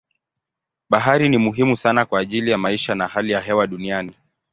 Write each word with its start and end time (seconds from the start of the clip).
Bahari 0.89 1.29
ni 1.29 1.37
muhimu 1.37 1.75
sana 1.75 2.05
kwa 2.05 2.19
ajili 2.19 2.51
ya 2.51 2.57
maisha 2.57 2.95
na 2.95 3.07
hali 3.07 3.31
ya 3.31 3.41
hewa 3.41 3.67
duniani. 3.67 4.11